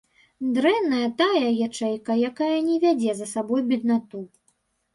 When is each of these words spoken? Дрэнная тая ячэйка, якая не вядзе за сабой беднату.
Дрэнная 0.53 1.09
тая 1.19 1.49
ячэйка, 1.67 2.17
якая 2.31 2.57
не 2.73 2.81
вядзе 2.87 3.17
за 3.23 3.31
сабой 3.37 3.61
беднату. 3.71 4.27